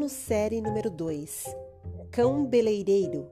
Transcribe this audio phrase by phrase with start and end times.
[0.00, 1.44] Nanosérie número 2
[2.10, 3.30] Cão Beleireiro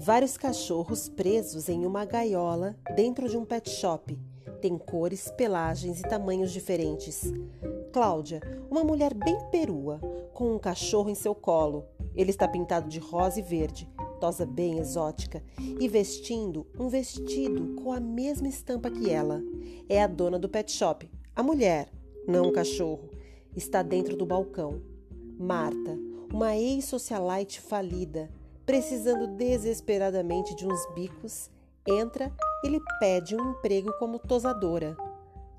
[0.00, 4.18] Vários cachorros presos em uma gaiola dentro de um pet shop.
[4.60, 7.32] Tem cores, pelagens e tamanhos diferentes.
[7.92, 10.00] Cláudia, uma mulher bem perua,
[10.34, 11.84] com um cachorro em seu colo.
[12.16, 15.40] Ele está pintado de rosa e verde, tosa bem exótica,
[15.78, 19.40] e vestindo um vestido com a mesma estampa que ela.
[19.88, 21.92] É a dona do pet shop, a mulher,
[22.26, 23.08] não o cachorro.
[23.54, 24.95] Está dentro do balcão.
[25.38, 25.98] Marta,
[26.32, 28.30] uma ex-socialite falida,
[28.64, 31.50] precisando desesperadamente de uns bicos,
[31.86, 32.32] entra
[32.64, 34.96] e lhe pede um emprego como tosadora.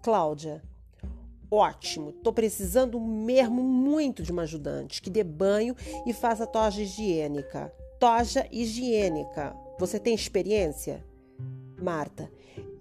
[0.02, 0.64] Cláudia.
[1.50, 7.72] Ótimo, tô precisando mesmo muito de uma ajudante que dê banho e faça toja higiênica.
[8.00, 9.56] Toja higiênica.
[9.80, 11.06] Você tem experiência?
[11.80, 12.30] Marta.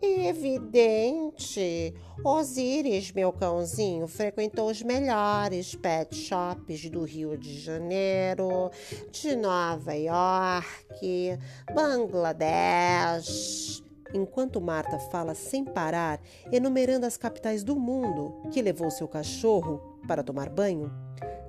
[0.06, 1.94] Evidente.
[2.24, 8.70] Osíris, meu cãozinho, frequentou os melhores pet shops do Rio de Janeiro,
[9.10, 11.38] de Nova York,
[11.74, 13.82] Bangladesh.
[14.14, 16.20] Enquanto Marta fala sem parar,
[16.52, 20.90] enumerando as capitais do mundo que levou seu cachorro para tomar banho,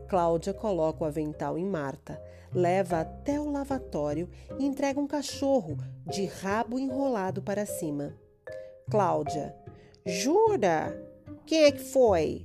[0.10, 2.20] Cláudia coloca o avental em Marta,
[2.52, 4.28] leva até o lavatório
[4.58, 8.16] e entrega um cachorro de rabo enrolado para cima.
[8.90, 9.54] Cláudia.
[10.06, 10.98] Jura?
[11.46, 12.42] Quem é que foi?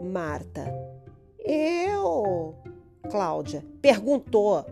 [0.00, 0.72] Marta.
[1.38, 2.54] Eu.
[3.10, 3.64] Cláudia.
[3.82, 4.64] Perguntou.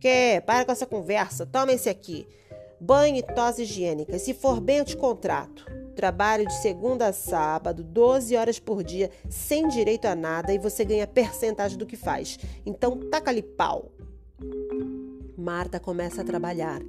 [0.00, 0.40] Que?
[0.44, 1.46] Para com essa conversa.
[1.46, 2.26] Toma esse aqui.
[2.80, 4.18] Banho e tosse higiênica.
[4.18, 5.66] Se for bem, eu te contrato.
[5.94, 10.84] Trabalho de segunda a sábado, 12 horas por dia, sem direito a nada e você
[10.84, 12.38] ganha percentagem do que faz.
[12.64, 13.90] Então, taca-lhe pau.
[15.36, 16.80] Marta começa a trabalhar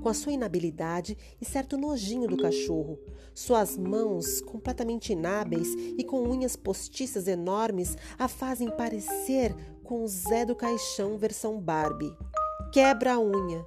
[0.00, 2.98] com a sua inabilidade e certo nojinho do cachorro.
[3.34, 9.54] Suas mãos, completamente inábeis e com unhas postiças enormes, a fazem parecer
[9.84, 12.14] com o Zé do Caixão versão Barbie.
[12.72, 13.64] Quebra a unha,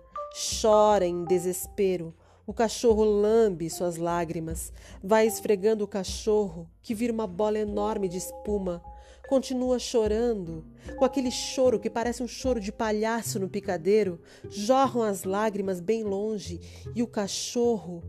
[0.61, 2.13] chora em desespero.
[2.51, 8.17] O cachorro lambe suas lágrimas, vai esfregando o cachorro, que vira uma bola enorme de
[8.17, 8.83] espuma.
[9.29, 10.65] Continua chorando,
[10.97, 14.19] com aquele choro que parece um choro de palhaço no picadeiro,
[14.49, 16.59] jorram as lágrimas bem longe
[16.93, 18.03] e o cachorro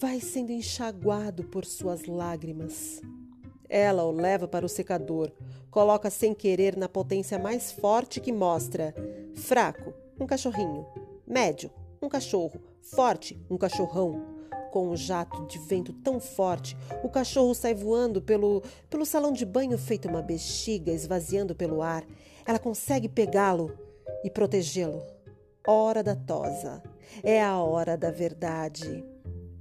[0.00, 3.02] vai sendo enxaguado por suas lágrimas.
[3.68, 5.30] Ela o leva para o secador,
[5.70, 8.94] coloca sem querer na potência mais forte que mostra:
[9.34, 10.86] fraco, um cachorrinho,
[11.26, 11.70] médio,
[12.00, 14.32] um cachorro, forte, um cachorrão.
[14.70, 19.44] Com um jato de vento tão forte, o cachorro sai voando pelo, pelo salão de
[19.44, 22.04] banho feito uma bexiga, esvaziando pelo ar.
[22.46, 23.76] Ela consegue pegá-lo
[24.24, 25.02] e protegê-lo.
[25.66, 26.82] Hora da tosa.
[27.22, 29.04] É a hora da verdade.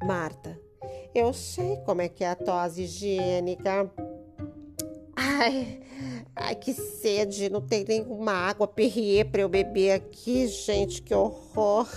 [0.01, 0.57] Marta.
[1.13, 3.91] Eu sei como é que é a tosse higiênica.
[5.15, 5.81] Ai,
[6.35, 7.49] ai, que sede.
[7.49, 11.01] Não tem nenhuma água Perrier para eu beber aqui, gente.
[11.01, 11.87] Que horror.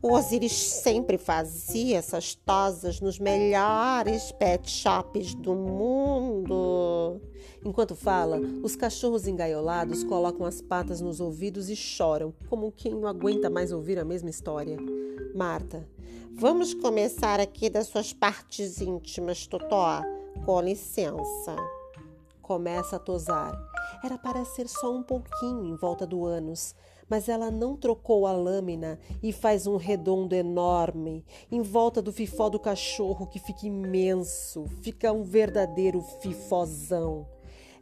[0.00, 7.20] O Osiris sempre fazia essas tosas nos melhores pet shops do mundo.
[7.64, 13.08] Enquanto fala, os cachorros engaiolados colocam as patas nos ouvidos e choram, como quem não
[13.08, 14.76] aguenta mais ouvir a mesma história.
[15.34, 15.88] Marta,
[16.32, 20.02] vamos começar aqui das suas partes íntimas, Totó.
[20.46, 21.56] Com licença.
[22.40, 23.52] Começa a tosar.
[24.02, 26.74] Era para ser só um pouquinho em volta do ânus,
[27.08, 32.48] mas ela não trocou a lâmina e faz um redondo enorme em volta do fifó
[32.48, 37.26] do cachorro que fica imenso, fica um verdadeiro fifozão.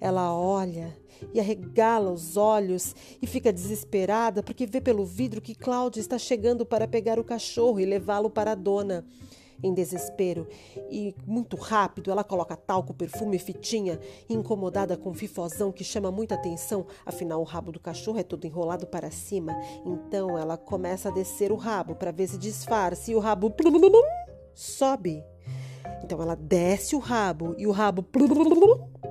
[0.00, 0.96] Ela olha
[1.34, 6.64] e arregala os olhos e fica desesperada porque vê pelo vidro que Cláudia está chegando
[6.64, 9.04] para pegar o cachorro e levá-lo para a dona
[9.62, 10.46] em desespero
[10.90, 16.34] e muito rápido ela coloca talco, perfume fitinha, incomodada com o fifozão que chama muita
[16.34, 19.54] atenção, afinal o rabo do cachorro é todo enrolado para cima.
[19.84, 23.54] Então ela começa a descer o rabo para ver se disfarça e o rabo
[24.54, 25.24] sobe.
[26.02, 28.04] Então ela desce o rabo e o rabo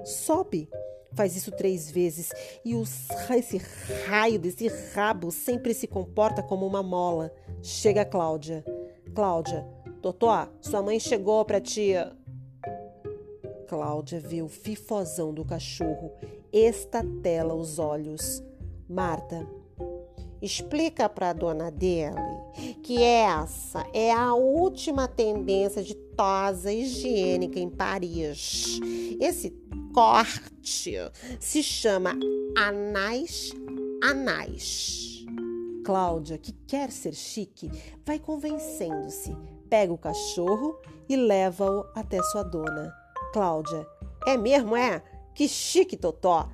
[0.04, 0.70] sobe.
[1.14, 2.30] Faz isso três vezes
[2.64, 3.62] e os, esse
[4.06, 7.32] raio desse rabo sempre se comporta como uma mola.
[7.62, 8.64] Chega a Cláudia.
[9.14, 9.66] Cláudia,
[10.06, 12.16] Totó, sua mãe chegou pra tia.
[13.68, 16.12] Cláudia vê o fifozão do cachorro,
[16.54, 18.44] estatela os olhos.
[18.88, 19.48] Marta,
[20.40, 22.22] explica pra dona dele
[22.84, 28.80] que essa é a última tendência de tosa higiênica em Paris.
[29.20, 29.50] Esse
[29.92, 31.00] corte
[31.40, 32.12] se chama
[32.56, 33.50] anais
[34.04, 35.26] anais.
[35.84, 37.72] Cláudia, que quer ser chique,
[38.06, 39.36] vai convencendo-se
[39.70, 42.94] pega o cachorro e leva-o até sua dona.
[43.34, 43.86] Cláudia,
[44.26, 45.02] é mesmo, é?
[45.34, 46.50] Que chique, Totó!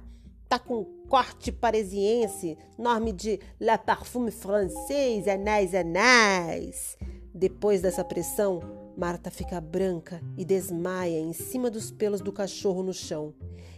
[0.49, 6.97] Tá com corte parisiense, nome de La Parfume Francês, Anais Anais.
[7.33, 8.59] Depois dessa pressão,
[8.97, 13.33] Marta fica branca e desmaia em cima dos pelos do cachorro no chão.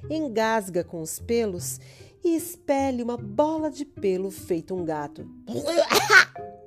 [0.09, 1.79] Engasga com os pelos
[2.23, 5.27] e expele uma bola de pelo feito um gato.